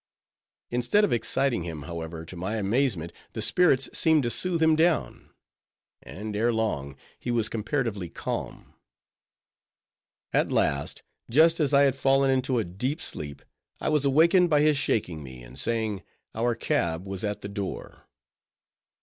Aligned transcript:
Instead 0.71 1.03
of 1.05 1.13
exciting 1.13 1.61
him, 1.61 1.83
however, 1.83 2.25
to 2.25 2.35
my 2.35 2.55
amazement, 2.55 3.13
the 3.33 3.39
spirits 3.43 3.87
seemed 3.93 4.23
to 4.23 4.31
soothe 4.31 4.63
him 4.63 4.75
down; 4.75 5.29
and, 6.01 6.35
ere 6.35 6.51
long, 6.51 6.95
he 7.19 7.29
was 7.29 7.47
comparatively 7.49 8.09
calm. 8.09 8.73
At 10.33 10.51
last, 10.51 11.03
just 11.29 11.59
as 11.59 11.71
I 11.71 11.83
had 11.83 11.95
fallen 11.95 12.31
into 12.31 12.57
a 12.57 12.63
deep 12.63 12.99
sleep, 12.99 13.43
I 13.79 13.89
was 13.89 14.07
wakened 14.07 14.49
by 14.49 14.61
his 14.61 14.75
shaking 14.75 15.21
me, 15.21 15.43
and 15.43 15.59
saying 15.59 16.01
our 16.33 16.55
cab 16.55 17.05
was 17.05 17.23
at 17.23 17.41
the 17.41 17.47
door. 17.49 18.07